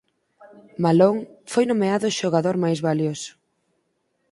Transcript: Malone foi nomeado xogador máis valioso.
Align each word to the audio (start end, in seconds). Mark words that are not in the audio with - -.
Malone 0.83 1.21
foi 1.51 1.65
nomeado 1.71 2.07
xogador 2.19 2.55
máis 2.63 2.79
valioso. 2.87 3.31